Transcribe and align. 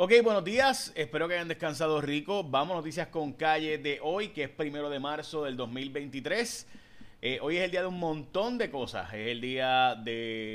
Ok, 0.00 0.12
buenos 0.22 0.44
días. 0.44 0.92
Espero 0.94 1.26
que 1.26 1.34
hayan 1.34 1.48
descansado 1.48 2.00
rico. 2.00 2.44
Vamos 2.44 2.76
noticias 2.76 3.08
con 3.08 3.32
calle 3.32 3.78
de 3.78 3.98
hoy, 4.00 4.28
que 4.28 4.44
es 4.44 4.48
primero 4.48 4.88
de 4.88 5.00
marzo 5.00 5.42
del 5.42 5.56
2023. 5.56 6.68
Eh, 7.20 7.40
hoy 7.42 7.56
es 7.56 7.64
el 7.64 7.72
día 7.72 7.80
de 7.80 7.88
un 7.88 7.98
montón 7.98 8.58
de 8.58 8.70
cosas. 8.70 9.12
Es 9.12 9.26
el 9.26 9.40
día 9.40 10.00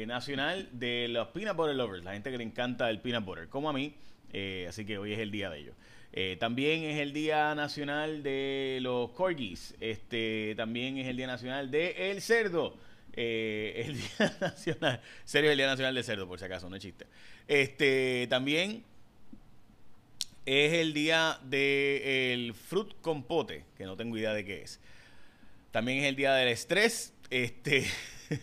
nacional 0.08 0.70
de 0.72 1.10
los 1.10 1.28
peanut 1.28 1.58
butter 1.58 1.76
lovers, 1.76 2.06
la 2.06 2.14
gente 2.14 2.32
que 2.32 2.38
le 2.38 2.46
encanta 2.46 2.90
el 2.90 3.02
peanut 3.02 3.26
butter, 3.26 3.50
como 3.50 3.70
a 3.70 3.74
mí. 3.74 3.94
Eh, 4.32 4.66
así 4.70 4.86
que 4.86 4.98
hoy 4.98 5.12
es 5.12 5.20
el 5.20 5.30
día 5.30 5.50
de 5.50 5.60
ellos. 5.60 5.76
Eh, 6.14 6.38
también 6.40 6.84
es 6.84 7.00
el 7.00 7.12
día 7.12 7.54
nacional 7.54 8.24
de 8.24 8.80
los 8.82 9.10
corgis. 9.10 9.76
Este, 9.82 10.54
también 10.56 10.98
es 11.00 11.08
el 11.10 11.18
día 11.18 11.28
nacional 11.28 11.70
de 11.70 12.12
el 12.12 12.22
cerdo. 12.22 12.78
el 13.12 13.98
día 14.18 14.38
nacional, 14.40 15.02
serio, 15.26 15.52
el 15.52 15.58
día 15.58 15.68
nacional 15.68 15.94
del 15.96 16.06
cerdo, 16.06 16.30
por 16.30 16.40
si 16.40 16.46
acaso, 16.46 16.70
no 16.70 16.78
es 16.78 16.82
chiste. 16.82 17.08
Este, 17.46 18.26
también 18.30 18.86
es 20.46 20.74
el 20.74 20.94
día 20.94 21.40
del 21.44 22.54
fruit 22.54 22.90
compote, 23.02 23.66
que 23.78 23.86
no 23.86 23.96
tengo 23.96 24.18
idea 24.18 24.34
de 24.34 24.44
qué 24.44 24.62
es. 24.62 24.80
También 25.72 26.00
es 26.00 26.06
el 26.06 26.16
día 26.16 26.34
del 26.34 26.50
estrés, 26.50 27.14
este, 27.30 27.86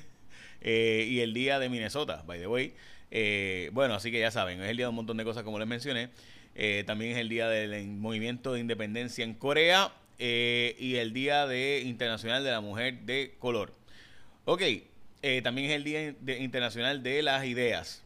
eh, 0.60 1.06
y 1.08 1.20
el 1.20 1.34
día 1.34 1.58
de 1.58 1.68
Minnesota, 1.68 2.24
by 2.26 2.38
the 2.38 2.46
way. 2.46 2.74
Eh, 3.10 3.70
bueno, 3.72 3.94
así 3.94 4.10
que 4.10 4.20
ya 4.20 4.30
saben, 4.30 4.60
es 4.62 4.68
el 4.68 4.76
día 4.76 4.86
de 4.86 4.90
un 4.90 4.96
montón 4.96 5.16
de 5.16 5.24
cosas 5.24 5.42
como 5.42 5.58
les 5.58 5.68
mencioné. 5.68 6.10
Eh, 6.54 6.84
también 6.86 7.12
es 7.12 7.18
el 7.18 7.28
día 7.28 7.48
del 7.48 7.86
movimiento 7.86 8.52
de 8.52 8.60
independencia 8.60 9.24
en 9.24 9.34
Corea 9.34 9.92
y 10.18 10.96
el 10.96 11.14
día 11.14 11.46
de 11.46 11.80
internacional 11.86 12.44
de 12.44 12.50
la 12.50 12.60
mujer 12.60 13.00
de 13.02 13.36
color. 13.38 13.72
Ok, 14.44 14.62
también 15.42 15.70
es 15.70 15.76
el 15.76 15.84
día 15.84 16.14
internacional 16.38 17.02
de 17.02 17.22
las 17.22 17.46
ideas. 17.46 18.02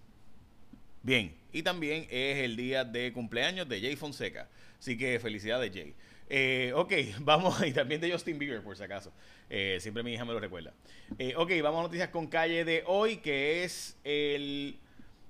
Bien, 1.05 1.35
y 1.53 1.63
también 1.63 2.07
es 2.11 2.39
el 2.39 2.57
día 2.57 2.83
de 2.83 3.13
cumpleaños 3.13 3.69
de 3.69 3.79
Jay 3.79 3.95
Fonseca. 3.95 4.49
Así 4.79 4.97
que 4.97 5.21
felicidades, 5.21 5.71
Jay. 5.71 5.93
Eh, 6.31 6.73
ok, 6.75 6.93
vamos, 7.21 7.63
y 7.67 7.73
también 7.73 8.01
de 8.01 8.11
Justin 8.11 8.39
Bieber, 8.39 8.63
por 8.63 8.75
si 8.75 8.85
acaso. 8.85 9.13
Eh, 9.51 9.77
siempre 9.81 10.03
mi 10.03 10.15
hija 10.15 10.25
me 10.25 10.33
lo 10.33 10.41
recuerda. 10.41 10.73
Eh, 11.19 11.35
ok, 11.37 11.51
vamos 11.63 11.81
a 11.81 11.83
noticias 11.83 12.09
con 12.09 12.27
calle 12.27 12.65
de 12.65 12.85
hoy, 12.87 13.19
que 13.19 13.65
es 13.65 13.99
el 14.03 14.79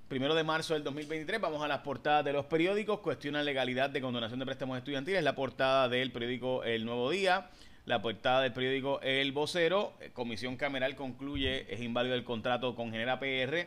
primero 0.06 0.36
de 0.36 0.44
marzo 0.44 0.74
del 0.74 0.84
2023. 0.84 1.40
Vamos 1.40 1.60
a 1.60 1.66
las 1.66 1.80
portadas 1.80 2.24
de 2.24 2.32
los 2.32 2.44
periódicos. 2.44 3.00
Cuestiona 3.00 3.42
legalidad 3.42 3.90
de 3.90 4.00
condonación 4.00 4.38
de 4.38 4.46
préstamos 4.46 4.78
estudiantiles. 4.78 5.24
La 5.24 5.34
portada 5.34 5.88
del 5.88 6.12
periódico 6.12 6.62
El 6.62 6.84
Nuevo 6.84 7.10
Día. 7.10 7.50
La 7.84 8.00
portada 8.00 8.42
del 8.42 8.52
periódico 8.52 9.00
El 9.00 9.32
Vocero. 9.32 9.92
Comisión 10.12 10.56
Cameral 10.56 10.94
concluye, 10.94 11.66
es 11.68 11.80
inválido 11.80 12.14
el 12.14 12.22
contrato 12.22 12.76
con 12.76 12.92
Genera 12.92 13.18
PR. 13.18 13.66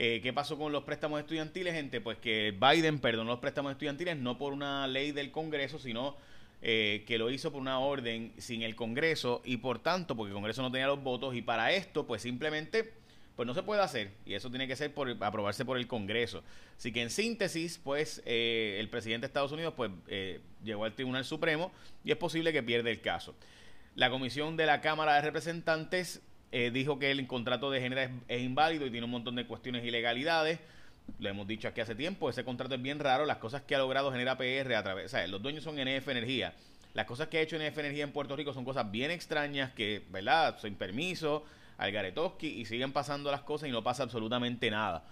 Eh, 0.00 0.20
¿Qué 0.22 0.32
pasó 0.32 0.56
con 0.56 0.70
los 0.70 0.84
préstamos 0.84 1.18
estudiantiles, 1.18 1.74
gente? 1.74 2.00
Pues 2.00 2.18
que 2.18 2.56
Biden 2.56 3.00
perdonó 3.00 3.32
los 3.32 3.40
préstamos 3.40 3.72
estudiantiles 3.72 4.16
no 4.16 4.38
por 4.38 4.52
una 4.52 4.86
ley 4.86 5.10
del 5.10 5.32
Congreso, 5.32 5.80
sino 5.80 6.14
eh, 6.62 7.02
que 7.04 7.18
lo 7.18 7.30
hizo 7.30 7.50
por 7.50 7.60
una 7.60 7.80
orden 7.80 8.32
sin 8.38 8.62
el 8.62 8.76
Congreso 8.76 9.42
y 9.44 9.56
por 9.56 9.80
tanto, 9.80 10.14
porque 10.16 10.28
el 10.28 10.34
Congreso 10.34 10.62
no 10.62 10.70
tenía 10.70 10.86
los 10.86 11.02
votos 11.02 11.34
y 11.34 11.42
para 11.42 11.72
esto, 11.72 12.06
pues 12.06 12.22
simplemente 12.22 12.92
pues 13.34 13.44
no 13.44 13.54
se 13.54 13.64
puede 13.64 13.82
hacer 13.82 14.12
y 14.24 14.34
eso 14.34 14.50
tiene 14.50 14.68
que 14.68 14.76
ser 14.76 14.94
por 14.94 15.10
aprobarse 15.20 15.64
por 15.64 15.76
el 15.76 15.88
Congreso. 15.88 16.44
Así 16.76 16.92
que 16.92 17.02
en 17.02 17.10
síntesis, 17.10 17.80
pues 17.82 18.22
eh, 18.24 18.76
el 18.78 18.88
presidente 18.90 19.22
de 19.22 19.26
Estados 19.26 19.50
Unidos 19.50 19.74
pues 19.76 19.90
llegó 20.62 20.84
al 20.84 20.94
Tribunal 20.94 21.24
Supremo 21.24 21.72
y 22.04 22.12
es 22.12 22.16
posible 22.16 22.52
que 22.52 22.62
pierda 22.62 22.88
el 22.88 23.00
caso. 23.00 23.34
La 23.96 24.10
comisión 24.10 24.56
de 24.56 24.64
la 24.64 24.80
Cámara 24.80 25.14
de 25.14 25.22
Representantes 25.22 26.22
eh, 26.52 26.70
dijo 26.70 26.98
que 26.98 27.10
el 27.10 27.26
contrato 27.26 27.70
de 27.70 27.80
género 27.80 28.10
es, 28.26 28.42
inválido 28.42 28.86
y 28.86 28.90
tiene 28.90 29.04
un 29.04 29.10
montón 29.10 29.36
de 29.36 29.46
cuestiones 29.46 29.84
ilegalidades. 29.84 30.60
Lo 31.18 31.28
hemos 31.28 31.46
dicho 31.46 31.68
aquí 31.68 31.80
hace 31.80 31.94
tiempo, 31.94 32.28
ese 32.28 32.44
contrato 32.44 32.74
es 32.74 32.82
bien 32.82 32.98
raro. 32.98 33.26
Las 33.26 33.38
cosas 33.38 33.62
que 33.62 33.74
ha 33.74 33.78
logrado 33.78 34.12
Genera 34.12 34.36
PR 34.36 34.74
a 34.74 34.82
través, 34.82 35.06
o 35.06 35.08
sea, 35.08 35.26
los 35.26 35.42
dueños 35.42 35.64
son 35.64 35.76
NF 35.76 36.08
Energía. 36.08 36.54
Las 36.94 37.06
cosas 37.06 37.28
que 37.28 37.38
ha 37.38 37.40
hecho 37.40 37.56
NF 37.56 37.78
Energía 37.78 38.04
en 38.04 38.12
Puerto 38.12 38.36
Rico 38.36 38.52
son 38.52 38.64
cosas 38.64 38.90
bien 38.90 39.10
extrañas 39.10 39.72
que, 39.72 40.04
¿verdad? 40.10 40.58
Sin 40.60 40.74
permiso, 40.74 41.44
al 41.78 41.92
Garetoski 41.92 42.48
y 42.48 42.64
siguen 42.64 42.92
pasando 42.92 43.30
las 43.30 43.42
cosas 43.42 43.68
y 43.68 43.72
no 43.72 43.82
pasa 43.82 44.02
absolutamente 44.02 44.70
nada. 44.70 45.04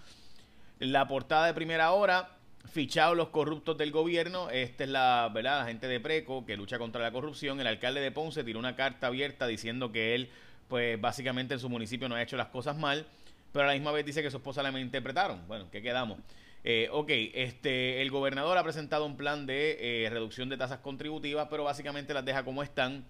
La 0.79 1.07
portada 1.07 1.47
de 1.47 1.53
primera 1.53 1.91
hora, 1.91 2.37
fichados 2.69 3.17
los 3.17 3.29
corruptos 3.29 3.77
del 3.77 3.91
gobierno. 3.91 4.49
Esta 4.49 4.83
es 4.83 4.89
la, 4.89 5.31
¿verdad? 5.33 5.61
La 5.61 5.65
gente 5.65 5.87
de 5.87 5.99
Preco 5.99 6.45
que 6.45 6.57
lucha 6.57 6.77
contra 6.77 7.01
la 7.01 7.11
corrupción. 7.11 7.59
El 7.59 7.67
alcalde 7.67 8.01
de 8.01 8.11
Ponce 8.11 8.43
tiró 8.43 8.59
una 8.59 8.75
carta 8.75 9.07
abierta 9.07 9.47
diciendo 9.47 9.91
que 9.91 10.13
él 10.13 10.29
pues 10.67 10.99
básicamente 10.99 11.53
en 11.53 11.59
su 11.59 11.69
municipio 11.69 12.09
no 12.09 12.15
ha 12.15 12.21
hecho 12.21 12.37
las 12.37 12.47
cosas 12.47 12.77
mal, 12.77 13.05
pero 13.51 13.65
a 13.65 13.67
la 13.67 13.73
misma 13.73 13.91
vez 13.91 14.05
dice 14.05 14.21
que 14.21 14.31
su 14.31 14.37
esposa 14.37 14.63
la 14.63 14.77
interpretaron. 14.79 15.47
Bueno, 15.47 15.69
¿qué 15.71 15.81
quedamos? 15.81 16.19
Eh, 16.63 16.89
ok, 16.91 17.09
este, 17.33 18.01
el 18.01 18.11
gobernador 18.11 18.57
ha 18.57 18.63
presentado 18.63 19.05
un 19.05 19.15
plan 19.15 19.45
de 19.45 19.77
eh, 20.05 20.09
reducción 20.09 20.49
de 20.49 20.57
tasas 20.57 20.79
contributivas, 20.79 21.47
pero 21.49 21.63
básicamente 21.63 22.13
las 22.13 22.25
deja 22.25 22.43
como 22.43 22.63
están. 22.63 23.05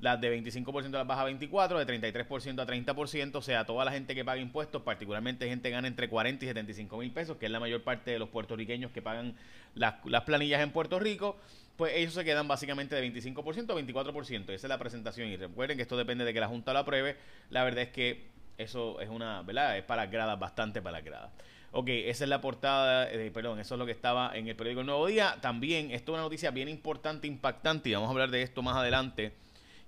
Las 0.00 0.20
de 0.20 0.34
25% 0.34 0.90
las 0.90 1.06
baja 1.06 1.22
a 1.22 1.30
24%, 1.30 1.84
de 1.84 2.00
33% 2.00 2.60
a 2.60 2.66
30%, 2.66 3.34
o 3.34 3.42
sea, 3.42 3.66
toda 3.66 3.84
la 3.84 3.92
gente 3.92 4.14
que 4.14 4.24
paga 4.24 4.40
impuestos, 4.40 4.82
particularmente 4.82 5.46
gente 5.48 5.68
que 5.68 5.74
gana 5.74 5.88
entre 5.88 6.08
40 6.08 6.44
y 6.44 6.48
75 6.48 6.96
mil 6.96 7.10
pesos, 7.10 7.36
que 7.36 7.46
es 7.46 7.52
la 7.52 7.60
mayor 7.60 7.82
parte 7.82 8.10
de 8.10 8.18
los 8.18 8.30
puertorriqueños 8.30 8.90
que 8.92 9.02
pagan 9.02 9.34
las, 9.74 9.94
las 10.06 10.22
planillas 10.22 10.62
en 10.62 10.70
Puerto 10.70 10.98
Rico, 10.98 11.36
pues 11.76 11.94
ellos 11.96 12.12
se 12.12 12.24
quedan 12.24 12.46
básicamente 12.46 12.94
de 12.94 13.10
25% 13.10 13.70
a 13.70 14.12
24%. 14.12 14.50
Esa 14.50 14.52
es 14.52 14.64
la 14.64 14.78
presentación. 14.78 15.28
Y 15.28 15.36
recuerden 15.38 15.78
que 15.78 15.82
esto 15.82 15.96
depende 15.96 16.26
de 16.26 16.34
que 16.34 16.40
la 16.40 16.48
Junta 16.48 16.74
lo 16.74 16.80
apruebe. 16.80 17.16
La 17.48 17.64
verdad 17.64 17.84
es 17.84 17.88
que 17.88 18.26
eso 18.58 19.00
es 19.00 19.08
una, 19.08 19.40
¿verdad? 19.40 19.78
Es 19.78 19.84
para 19.84 20.04
gradas, 20.04 20.38
bastante 20.38 20.82
para 20.82 20.98
las 20.98 21.04
gradas. 21.06 21.30
Ok, 21.72 21.88
esa 21.88 22.24
es 22.24 22.28
la 22.28 22.40
portada, 22.40 23.10
eh, 23.10 23.30
perdón, 23.32 23.60
eso 23.60 23.76
es 23.76 23.78
lo 23.78 23.86
que 23.86 23.92
estaba 23.92 24.36
en 24.36 24.48
el 24.48 24.56
periódico 24.56 24.80
El 24.80 24.88
Nuevo 24.88 25.06
Día. 25.06 25.38
También, 25.40 25.90
esto 25.92 26.12
es 26.12 26.14
una 26.16 26.24
noticia 26.24 26.50
bien 26.50 26.68
importante, 26.68 27.26
impactante, 27.26 27.88
y 27.88 27.94
vamos 27.94 28.08
a 28.08 28.10
hablar 28.10 28.30
de 28.30 28.42
esto 28.42 28.60
más 28.60 28.76
adelante. 28.76 29.32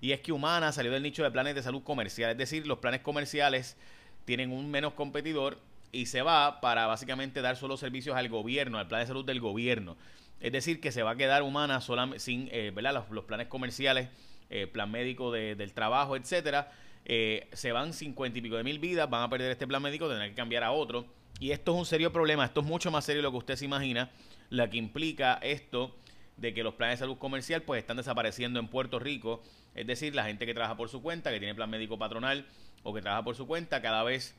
Y 0.03 0.11
es 0.11 0.19
que 0.19 0.33
Humana 0.33 0.73
salió 0.73 0.91
del 0.91 1.01
nicho 1.01 1.23
de 1.23 1.31
planes 1.31 1.55
de 1.55 1.63
salud 1.63 1.81
comercial, 1.81 2.31
es 2.31 2.37
decir, 2.37 2.67
los 2.67 2.79
planes 2.79 2.99
comerciales 2.99 3.77
tienen 4.25 4.51
un 4.51 4.69
menos 4.69 4.95
competidor 4.95 5.59
y 5.93 6.07
se 6.07 6.21
va 6.21 6.59
para 6.59 6.87
básicamente 6.87 7.39
dar 7.39 7.55
solo 7.55 7.77
servicios 7.77 8.17
al 8.17 8.27
gobierno, 8.27 8.79
al 8.79 8.89
plan 8.89 8.99
de 8.99 9.07
salud 9.07 9.23
del 9.23 9.39
gobierno. 9.39 9.95
Es 10.41 10.51
decir, 10.51 10.81
que 10.81 10.91
se 10.91 11.03
va 11.03 11.11
a 11.11 11.15
quedar 11.15 11.41
humana 11.41 11.79
solamente 11.79 12.19
sin 12.19 12.49
eh, 12.51 12.73
¿verdad? 12.75 13.05
Los, 13.09 13.23
planes 13.23 13.47
comerciales, 13.47 14.09
eh, 14.49 14.67
plan 14.67 14.91
médico 14.91 15.31
del 15.31 15.71
trabajo, 15.71 16.17
etcétera. 16.17 16.69
Eh, 17.05 17.47
se 17.53 17.71
van 17.71 17.93
cincuenta 17.93 18.39
y 18.39 18.41
pico 18.41 18.57
de 18.57 18.65
mil 18.65 18.79
vidas, 18.79 19.09
van 19.09 19.23
a 19.23 19.29
perder 19.29 19.51
este 19.51 19.67
plan 19.67 19.81
médico, 19.81 20.09
tendrán 20.09 20.31
que 20.31 20.35
cambiar 20.35 20.65
a 20.65 20.73
otro. 20.73 21.05
Y 21.39 21.51
esto 21.51 21.71
es 21.71 21.77
un 21.77 21.85
serio 21.85 22.11
problema, 22.11 22.43
esto 22.43 22.59
es 22.59 22.65
mucho 22.65 22.91
más 22.91 23.05
serio 23.05 23.21
de 23.21 23.23
lo 23.23 23.31
que 23.31 23.37
usted 23.37 23.55
se 23.55 23.63
imagina, 23.63 24.11
la 24.49 24.69
que 24.69 24.75
implica 24.75 25.39
esto 25.41 25.95
de 26.37 26.53
que 26.53 26.63
los 26.63 26.73
planes 26.75 26.99
de 26.99 27.03
salud 27.03 27.17
comercial 27.17 27.61
pues 27.61 27.79
están 27.79 27.97
desapareciendo 27.97 28.59
en 28.59 28.67
Puerto 28.67 28.99
Rico. 28.99 29.41
Es 29.75 29.87
decir, 29.87 30.15
la 30.15 30.25
gente 30.25 30.45
que 30.45 30.53
trabaja 30.53 30.75
por 30.75 30.89
su 30.89 31.01
cuenta, 31.01 31.31
que 31.31 31.39
tiene 31.39 31.55
plan 31.55 31.69
médico 31.69 31.97
patronal 31.97 32.45
o 32.83 32.93
que 32.93 33.01
trabaja 33.01 33.23
por 33.23 33.35
su 33.35 33.47
cuenta, 33.47 33.81
cada 33.81 34.03
vez 34.03 34.35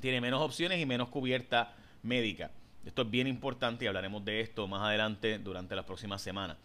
tiene 0.00 0.20
menos 0.20 0.40
opciones 0.40 0.80
y 0.80 0.86
menos 0.86 1.08
cubierta 1.08 1.74
médica. 2.02 2.50
Esto 2.84 3.02
es 3.02 3.10
bien 3.10 3.26
importante 3.26 3.84
y 3.84 3.88
hablaremos 3.88 4.24
de 4.24 4.40
esto 4.40 4.66
más 4.66 4.82
adelante 4.82 5.38
durante 5.38 5.76
las 5.76 5.84
próximas 5.84 6.22
semanas. 6.22 6.56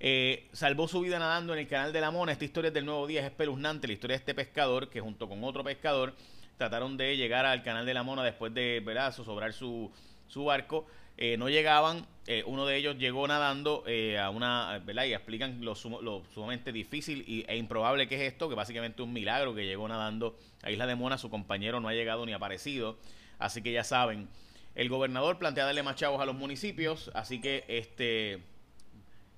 Eh, 0.00 0.48
salvó 0.52 0.88
su 0.88 1.00
vida 1.00 1.18
nadando 1.18 1.52
en 1.52 1.60
el 1.60 1.68
canal 1.68 1.92
de 1.92 2.00
la 2.00 2.10
Mona. 2.10 2.32
Esta 2.32 2.44
historia 2.44 2.70
del 2.70 2.86
nuevo 2.86 3.06
día 3.06 3.20
es 3.20 3.26
espeluznante. 3.26 3.86
La 3.86 3.92
historia 3.92 4.14
de 4.14 4.20
este 4.20 4.34
pescador 4.34 4.88
que 4.88 5.00
junto 5.00 5.28
con 5.28 5.44
otro 5.44 5.62
pescador 5.62 6.14
trataron 6.56 6.96
de 6.96 7.16
llegar 7.16 7.46
al 7.46 7.62
canal 7.62 7.86
de 7.86 7.94
la 7.94 8.02
Mona 8.02 8.24
después 8.24 8.52
de 8.52 8.82
¿verdad? 8.84 9.14
sobrar 9.14 9.52
su, 9.52 9.92
su 10.30 10.44
barco. 10.44 10.86
Eh, 11.18 11.36
no 11.36 11.50
llegaban. 11.50 12.06
Eh, 12.26 12.42
uno 12.46 12.64
de 12.64 12.76
ellos 12.76 12.96
llegó 12.96 13.28
nadando 13.28 13.84
a 14.18 14.30
una, 14.30 14.80
¿verdad? 14.84 15.04
Y 15.04 15.12
explican 15.12 15.62
lo, 15.62 15.74
sumamente 15.74 16.72
difícil 16.72 17.24
y, 17.26 17.44
e 17.46 17.56
improbable 17.58 18.08
que 18.08 18.14
es 18.14 18.32
esto, 18.32 18.48
que 18.48 18.54
básicamente 18.54 19.02
un 19.02 19.12
milagro 19.12 19.54
que 19.54 19.66
llegó 19.66 19.86
nadando 19.86 20.38
a 20.62 20.70
Isla 20.70 20.86
de 20.86 20.94
Mona. 20.94 21.18
Su 21.18 21.28
compañero 21.28 21.80
no 21.80 21.88
ha 21.88 21.92
llegado 21.92 22.24
ni 22.24 22.32
aparecido. 22.32 22.96
Así 23.38 23.60
que 23.62 23.72
ya 23.72 23.84
saben, 23.84 24.28
el 24.74 24.88
gobernador 24.88 25.38
plantea 25.38 25.64
darle 25.64 25.82
más 25.82 25.96
chavos 25.96 26.20
a 26.20 26.24
los 26.24 26.36
municipios, 26.36 27.10
así 27.14 27.40
que 27.40 27.64
este 27.68 28.40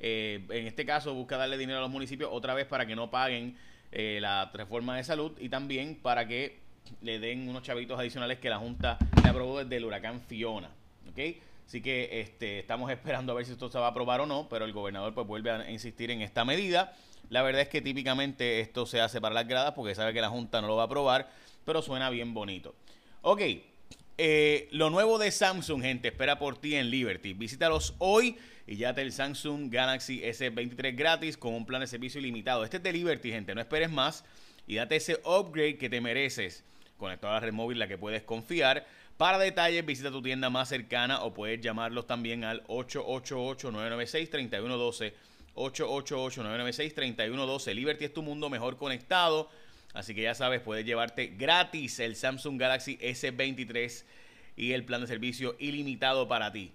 eh, 0.05 0.45
en 0.51 0.67
este 0.67 0.85
caso 0.85 1.15
busca 1.15 1.37
darle 1.37 1.57
dinero 1.57 1.79
a 1.79 1.83
los 1.83 1.91
municipios 1.91 2.29
otra 2.33 2.55
vez 2.55 2.67
para 2.67 2.87
que 2.87 2.97
no 2.97 3.11
paguen 3.11 3.57
eh, 3.93 4.19
la 4.21 4.51
reforma 4.53 4.97
de 4.97 5.05
salud 5.05 5.33
y 5.39 5.49
también 5.49 5.95
para 5.95 6.27
que 6.27 6.59
le 7.01 7.21
den 7.21 7.49
unos 7.49 7.63
chavitos 7.63 7.99
adicionales 7.99 8.39
que 8.41 8.51
la 8.51 8.59
Junta 8.59 8.99
le 9.23 9.29
aprobó 9.31 9.61
desde 9.61 9.77
el 9.77 9.85
huracán 9.85 10.21
Fiona. 10.21 10.71
¿Ok? 11.11 11.19
Así 11.67 11.81
que 11.81 12.21
este, 12.21 12.59
estamos 12.59 12.91
esperando 12.91 13.33
a 13.33 13.37
ver 13.37 13.47
si 13.47 13.53
esto 13.53 13.71
se 13.71 13.79
va 13.79 13.87
a 13.87 13.91
aprobar 13.91 14.21
o 14.21 14.27
no, 14.27 14.49
pero 14.49 14.65
el 14.65 14.73
gobernador 14.73 15.15
pues 15.15 15.27
vuelve 15.27 15.51
a 15.51 15.71
insistir 15.71 16.11
en 16.11 16.21
esta 16.21 16.45
medida. 16.45 16.95
La 17.31 17.43
verdad 17.43 17.63
es 17.63 17.69
que 17.69 17.81
típicamente 17.81 18.61
esto 18.61 18.85
se 18.85 19.01
hace 19.01 19.21
para 19.21 19.35
las 19.35 19.49
gradas 19.49 19.73
porque 19.73 19.95
sabe 19.95 20.13
que 20.13 20.21
la 20.21 20.29
Junta 20.29 20.61
no 20.61 20.67
lo 20.67 20.77
va 20.77 20.83
a 20.83 20.87
aprobar, 20.87 21.31
pero 21.65 21.81
suena 21.81 22.11
bien 22.11 22.35
bonito. 22.35 22.75
Ok, 23.23 23.41
eh, 24.19 24.69
lo 24.71 24.91
nuevo 24.91 25.19
de 25.19 25.31
Samsung, 25.31 25.83
gente, 25.83 26.09
espera 26.09 26.39
por 26.39 26.59
ti 26.59 26.75
en 26.75 26.91
Liberty. 26.91 27.33
Visítalos 27.33 27.95
hoy 27.99 28.37
y 28.67 28.77
ya 28.77 28.95
te 28.95 29.03
el 29.03 29.13
Samsung 29.13 29.73
Galaxy 29.73 30.21
S23 30.21 30.95
gratis 30.95 31.37
con 31.37 31.55
un 31.55 31.65
plan 31.65 31.81
de 31.81 31.87
servicio 31.87 32.21
ilimitado. 32.21 32.65
Este 32.65 32.77
es 32.77 32.83
de 32.83 32.93
Liberty, 32.93 33.31
gente, 33.31 33.55
no 33.55 33.61
esperes 33.61 33.91
más 33.91 34.25
y 34.67 34.77
date 34.77 34.97
ese 34.97 35.21
upgrade 35.25 35.79
que 35.79 35.89
te 35.89 36.01
mereces. 36.01 36.65
Conectado 36.99 37.33
a 37.33 37.37
la 37.37 37.41
red 37.41 37.53
móvil, 37.53 37.79
la 37.79 37.89
que 37.89 37.99
puedes 37.99 38.23
confiar 38.23 38.87
Para 39.23 39.39
detalles, 39.39 39.87
visita 39.87 40.11
tu 40.11 40.21
tienda 40.21 40.51
más 40.51 40.69
cercana 40.69 41.23
o 41.23 41.33
puedes 41.33 41.61
llamarlos 41.61 42.09
también 42.09 42.43
al 42.43 42.65
888-996-3112. 42.65 45.13
888-996-3112. 45.55 47.73
Liberty 47.73 48.07
es 48.07 48.13
tu 48.13 48.25
mundo 48.25 48.51
mejor 48.51 48.79
conectado. 48.79 49.49
Así 49.95 50.13
que 50.13 50.23
ya 50.23 50.35
sabes, 50.35 50.61
puedes 50.61 50.85
llevarte 50.85 51.29
gratis 51.29 52.01
el 52.01 52.17
Samsung 52.17 52.59
Galaxy 52.59 52.99
S23 52.99 54.03
y 54.57 54.73
el 54.73 54.85
plan 54.85 55.03
de 55.03 55.07
servicio 55.07 55.55
ilimitado 55.61 56.27
para 56.27 56.51
ti. 56.51 56.73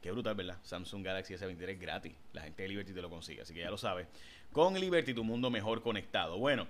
Qué 0.00 0.12
brutal, 0.12 0.34
¿verdad? 0.34 0.56
Samsung 0.62 1.04
Galaxy 1.04 1.34
S23 1.34 1.78
gratis. 1.78 2.14
La 2.32 2.40
gente 2.40 2.62
de 2.62 2.70
Liberty 2.70 2.94
te 2.94 3.02
lo 3.02 3.10
consigue, 3.10 3.42
así 3.42 3.52
que 3.52 3.60
ya 3.60 3.70
lo 3.70 3.76
sabes. 3.76 4.06
Con 4.50 4.80
Liberty, 4.80 5.12
tu 5.12 5.24
mundo 5.24 5.50
mejor 5.50 5.82
conectado. 5.82 6.38
Bueno, 6.38 6.66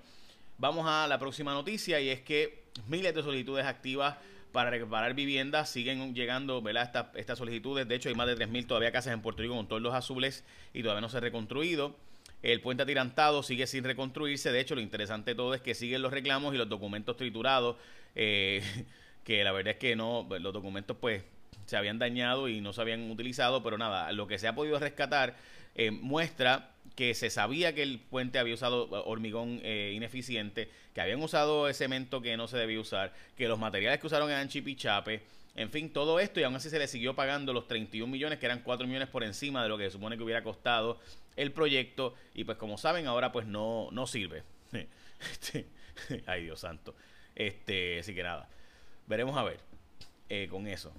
vamos 0.59 0.85
a 0.89 1.07
la 1.07 1.21
próxima 1.21 1.53
noticia 1.53 2.01
y 2.01 2.09
es 2.09 2.23
que 2.23 2.65
miles 2.89 3.15
de 3.15 3.23
solicitudes 3.23 3.67
activas 3.67 4.17
para 4.53 4.71
reparar 4.71 5.15
viviendas 5.15 5.71
siguen 5.71 6.15
llegando, 6.15 6.63
¿verdad? 6.63 7.11
Estas, 7.15 7.39
solicitudes. 7.39 7.89
De 7.89 7.95
hecho, 7.95 8.09
hay 8.09 8.15
más 8.15 8.27
de 8.27 8.37
3.000 8.37 8.67
todavía 8.67 8.93
casas 8.93 9.15
en 9.15 9.23
Puerto 9.23 9.43
Rico 9.43 9.57
con 9.57 9.67
todos 9.67 9.83
los 9.83 9.95
azules 9.95 10.45
y 10.73 10.83
todavía 10.83 11.01
no 11.01 11.09
se 11.09 11.17
ha 11.17 11.21
reconstruido. 11.21 11.97
El 12.43 12.61
puente 12.61 12.83
atirantado 12.83 13.43
sigue 13.43 13.67
sin 13.67 13.85
reconstruirse. 13.85 14.53
De 14.53 14.61
hecho, 14.61 14.75
lo 14.75 14.81
interesante 14.81 15.33
de 15.33 15.35
todo 15.35 15.55
es 15.55 15.61
que 15.61 15.75
siguen 15.75 16.03
los 16.03 16.13
reclamos 16.13 16.55
y 16.55 16.59
los 16.59 16.69
documentos 16.69 17.17
triturados. 17.17 17.77
Eh, 18.15 18.63
que 19.25 19.45
la 19.45 19.53
verdad 19.53 19.73
es 19.73 19.79
que 19.79 19.97
no, 19.97 20.29
los 20.41 20.53
documentos 20.53 20.97
pues 21.01 21.23
se 21.67 21.77
habían 21.77 21.99
dañado 21.99 22.49
y 22.49 22.61
no 22.61 22.73
se 22.73 22.81
habían 22.81 23.11
utilizado, 23.11 23.63
pero 23.63 23.79
nada, 23.79 24.13
lo 24.13 24.27
que 24.27 24.39
se 24.39 24.49
ha 24.49 24.55
podido 24.55 24.79
rescatar 24.79 25.37
eh, 25.75 25.91
muestra 25.91 26.71
que 26.95 27.15
se 27.15 27.31
sabía 27.31 27.75
que 27.75 27.83
el 27.83 27.99
puente 27.99 28.39
había 28.39 28.55
usado 28.55 28.85
eh, 28.85 29.03
hormigón 29.07 29.61
eh, 29.63 29.93
ineficiente, 29.95 30.71
que 30.95 31.01
habían 31.01 31.23
usado 31.23 31.73
cemento 31.73 32.21
que 32.21 32.37
no 32.37 32.49
se 32.49 32.59
debía 32.59 32.81
usar, 32.81 33.15
que 33.37 33.49
los 33.49 33.59
materiales 33.59 33.99
que 34.01 34.07
usaron 34.07 34.31
eran 34.31 34.49
chipichape, 34.49 35.23
en 35.55 35.71
fin, 35.71 35.93
todo 35.93 36.19
esto 36.21 36.41
y 36.41 36.45
aún 36.45 36.55
así 36.55 36.71
se 36.71 36.79
le 36.79 36.87
siguió 36.89 37.15
pagando 37.15 37.53
los 37.53 37.69
31 37.69 38.11
millones, 38.11 38.39
que 38.39 38.47
eran 38.47 38.61
4 38.61 38.87
millones 38.87 39.09
por 39.09 39.23
encima 39.23 39.63
de 39.63 39.69
lo 39.69 39.79
que 39.79 39.85
se 39.85 39.93
supone 39.93 40.17
que 40.17 40.23
hubiera 40.23 40.43
costado 40.43 40.99
el 41.37 41.53
proyecto 41.53 42.15
y 42.35 42.45
pues 42.45 42.59
como 42.59 42.79
saben 42.79 43.07
ahora 43.07 43.33
pues 43.33 43.47
no, 43.47 43.89
no 43.93 44.07
sirve. 44.07 44.43
Este, 45.23 45.67
ay 46.27 46.43
Dios 46.43 46.59
santo. 46.59 46.97
Este, 47.37 48.01
así 48.01 48.13
que 48.13 48.25
nada, 48.25 48.49
veremos 49.07 49.37
a 49.37 49.45
ver 49.45 49.61
con 50.51 50.67
eso. 50.67 50.93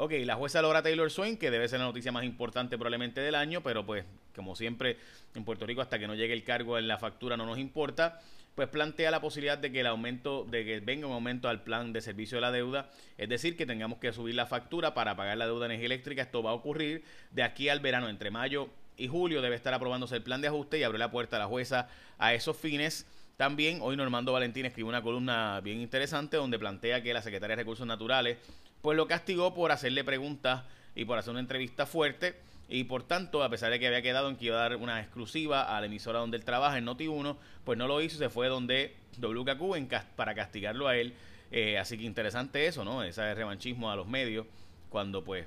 Ok, 0.00 0.12
la 0.24 0.36
jueza 0.36 0.62
Laura 0.62 0.80
Taylor 0.80 1.10
Swain, 1.10 1.36
que 1.36 1.50
debe 1.50 1.66
ser 1.66 1.80
la 1.80 1.86
noticia 1.86 2.12
más 2.12 2.22
importante 2.22 2.78
probablemente 2.78 3.20
del 3.20 3.34
año, 3.34 3.64
pero 3.64 3.84
pues 3.84 4.04
como 4.32 4.54
siempre 4.54 4.96
en 5.34 5.44
Puerto 5.44 5.66
Rico 5.66 5.80
hasta 5.80 5.98
que 5.98 6.06
no 6.06 6.14
llegue 6.14 6.34
el 6.34 6.44
cargo 6.44 6.78
en 6.78 6.86
la 6.86 6.98
factura 6.98 7.36
no 7.36 7.44
nos 7.44 7.58
importa, 7.58 8.20
pues 8.54 8.68
plantea 8.68 9.10
la 9.10 9.20
posibilidad 9.20 9.58
de 9.58 9.72
que 9.72 9.80
el 9.80 9.88
aumento, 9.88 10.44
de 10.44 10.64
que 10.64 10.78
venga 10.78 11.08
un 11.08 11.14
aumento 11.14 11.48
al 11.48 11.64
plan 11.64 11.92
de 11.92 12.00
servicio 12.00 12.36
de 12.36 12.42
la 12.42 12.52
deuda, 12.52 12.90
es 13.16 13.28
decir, 13.28 13.56
que 13.56 13.66
tengamos 13.66 13.98
que 13.98 14.12
subir 14.12 14.36
la 14.36 14.46
factura 14.46 14.94
para 14.94 15.16
pagar 15.16 15.36
la 15.36 15.46
deuda 15.46 15.62
de 15.62 15.74
energía 15.74 15.86
eléctrica. 15.86 16.22
Esto 16.22 16.44
va 16.44 16.50
a 16.50 16.54
ocurrir 16.54 17.02
de 17.32 17.42
aquí 17.42 17.68
al 17.68 17.80
verano, 17.80 18.08
entre 18.08 18.30
mayo 18.30 18.68
y 18.96 19.08
julio 19.08 19.42
debe 19.42 19.56
estar 19.56 19.74
aprobándose 19.74 20.14
el 20.14 20.22
plan 20.22 20.40
de 20.40 20.46
ajuste 20.46 20.78
y 20.78 20.84
abre 20.84 20.98
la 20.98 21.10
puerta 21.10 21.36
a 21.36 21.38
la 21.40 21.46
jueza 21.46 21.88
a 22.18 22.34
esos 22.34 22.56
fines. 22.56 23.04
También 23.36 23.78
hoy 23.80 23.96
Normando 23.96 24.32
Valentín 24.32 24.64
escribió 24.64 24.88
una 24.88 25.02
columna 25.02 25.60
bien 25.60 25.80
interesante 25.80 26.36
donde 26.36 26.58
plantea 26.58 27.02
que 27.02 27.12
la 27.12 27.22
Secretaria 27.22 27.56
de 27.56 27.62
Recursos 27.62 27.86
Naturales 27.86 28.38
pues 28.82 28.96
lo 28.96 29.06
castigó 29.06 29.54
por 29.54 29.72
hacerle 29.72 30.04
preguntas 30.04 30.64
y 30.94 31.04
por 31.04 31.18
hacer 31.18 31.30
una 31.30 31.40
entrevista 31.40 31.86
fuerte. 31.86 32.36
Y 32.68 32.84
por 32.84 33.02
tanto, 33.02 33.42
a 33.42 33.48
pesar 33.48 33.70
de 33.70 33.78
que 33.80 33.86
había 33.86 34.02
quedado 34.02 34.28
en 34.28 34.36
que 34.36 34.46
iba 34.46 34.58
a 34.58 34.68
dar 34.68 34.76
una 34.76 35.00
exclusiva 35.00 35.74
a 35.76 35.80
la 35.80 35.86
emisora 35.86 36.18
donde 36.18 36.36
él 36.36 36.44
trabaja, 36.44 36.76
en 36.76 36.86
Noti1, 36.86 37.36
pues 37.64 37.78
no 37.78 37.86
lo 37.86 38.00
hizo, 38.02 38.18
se 38.18 38.28
fue 38.28 38.48
donde 38.48 38.94
WKQ 39.18 39.76
en, 39.76 39.88
para 40.16 40.34
castigarlo 40.34 40.86
a 40.86 40.96
él. 40.96 41.14
Eh, 41.50 41.78
así 41.78 41.96
que 41.96 42.04
interesante 42.04 42.66
eso, 42.66 42.84
¿no? 42.84 43.02
Ese 43.02 43.34
revanchismo 43.34 43.90
a 43.90 43.96
los 43.96 44.06
medios 44.06 44.46
cuando 44.90 45.24
pues 45.24 45.46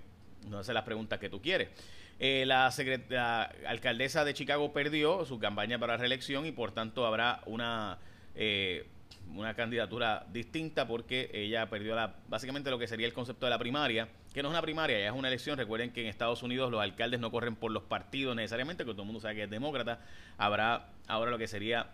no 0.50 0.60
hace 0.60 0.74
las 0.74 0.84
preguntas 0.84 1.20
que 1.20 1.30
tú 1.30 1.42
quieres. 1.42 1.70
Eh, 2.20 2.44
la, 2.46 2.72
la, 3.10 3.44
alcaldesa 3.68 4.24
de 4.24 4.34
Chicago 4.34 4.74
perdió 4.74 5.26
su 5.26 5.40
campaña 5.40 5.80
para 5.80 5.98
reelección 5.98 6.46
y 6.46 6.52
por 6.52 6.72
tanto 6.72 7.06
habrá 7.06 7.42
una 7.46 7.98
eh, 8.36 8.86
una 9.36 9.54
candidatura 9.54 10.26
distinta 10.32 10.88
porque 10.88 11.30
ella 11.34 11.70
perdió 11.70 11.96
la, 11.96 12.16
básicamente 12.28 12.70
lo 12.70 12.80
que 12.80 12.88
sería 12.88 13.08
el 13.08 13.14
concepto 13.14 13.46
de 13.46 13.50
la 13.50 13.60
primaria, 13.60 14.08
que 14.34 14.42
no 14.42 14.50
es 14.50 14.54
una 14.54 14.62
primaria, 14.62 15.00
ya 15.00 15.08
es 15.08 15.14
una 15.14 15.28
elección. 15.28 15.58
Recuerden 15.58 15.92
que 15.92 16.02
en 16.02 16.08
Estados 16.08 16.44
Unidos 16.44 16.72
los 16.72 16.82
alcaldes 16.82 17.20
no 17.20 17.32
corren 17.32 17.56
por 17.56 17.72
los 17.72 17.84
partidos 17.84 18.36
necesariamente, 18.36 18.86
que 18.86 18.92
todo 18.92 19.04
el 19.04 19.08
mundo 19.08 19.22
sabe 19.22 19.36
que 19.36 19.44
es 19.44 19.50
demócrata. 19.50 20.00
Habrá 20.38 20.90
ahora 21.08 21.32
lo 21.32 21.38
que 21.38 21.48
sería 21.48 21.92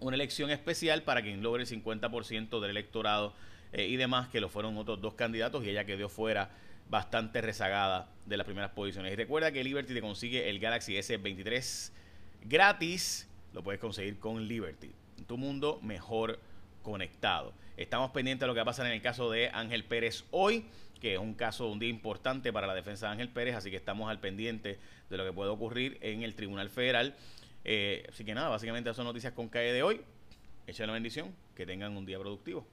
una 0.00 0.16
elección 0.16 0.50
especial 0.50 1.02
para 1.02 1.22
quien 1.22 1.42
logre 1.42 1.62
el 1.62 1.68
50% 1.68 2.60
del 2.60 2.70
electorado 2.70 3.34
eh, 3.72 3.86
y 3.86 3.96
demás, 3.96 4.28
que 4.28 4.40
lo 4.40 4.48
fueron 4.48 4.76
otros 4.76 5.00
dos 5.00 5.14
candidatos 5.14 5.64
y 5.64 5.70
ella 5.70 5.84
quedó 5.84 6.08
fuera 6.08 6.50
bastante 6.90 7.40
rezagada 7.40 8.08
de 8.26 8.36
las 8.36 8.44
primeras 8.44 8.70
posiciones. 8.70 9.12
Y 9.12 9.16
recuerda 9.16 9.52
que 9.52 9.64
Liberty 9.64 9.94
te 9.94 10.00
consigue 10.00 10.50
el 10.50 10.58
Galaxy 10.58 10.94
S23 10.94 11.92
gratis, 12.42 13.28
lo 13.54 13.62
puedes 13.62 13.80
conseguir 13.80 14.18
con 14.18 14.46
Liberty 14.46 14.92
tu 15.24 15.36
mundo 15.36 15.78
mejor 15.82 16.38
conectado. 16.82 17.52
Estamos 17.76 18.10
pendientes 18.12 18.40
de 18.40 18.46
lo 18.46 18.54
que 18.54 18.58
va 18.58 18.62
a 18.62 18.66
pasar 18.66 18.86
en 18.86 18.92
el 18.92 19.02
caso 19.02 19.30
de 19.30 19.48
Ángel 19.48 19.84
Pérez 19.84 20.24
hoy, 20.30 20.66
que 21.00 21.14
es 21.14 21.18
un 21.18 21.34
caso, 21.34 21.68
un 21.68 21.78
día 21.78 21.88
importante 21.88 22.52
para 22.52 22.66
la 22.66 22.74
defensa 22.74 23.06
de 23.06 23.12
Ángel 23.12 23.28
Pérez, 23.28 23.56
así 23.56 23.70
que 23.70 23.76
estamos 23.76 24.08
al 24.08 24.20
pendiente 24.20 24.78
de 25.10 25.16
lo 25.16 25.24
que 25.24 25.32
puede 25.32 25.50
ocurrir 25.50 25.98
en 26.00 26.22
el 26.22 26.34
Tribunal 26.34 26.70
Federal. 26.70 27.14
Eh, 27.64 28.06
así 28.08 28.24
que 28.24 28.34
nada, 28.34 28.48
básicamente 28.48 28.88
esas 28.88 28.96
son 28.96 29.06
noticias 29.06 29.32
con 29.32 29.48
calle 29.48 29.72
de 29.72 29.82
hoy. 29.82 30.00
Echa 30.66 30.86
la 30.86 30.92
bendición, 30.92 31.34
que 31.54 31.66
tengan 31.66 31.96
un 31.96 32.06
día 32.06 32.18
productivo. 32.18 32.66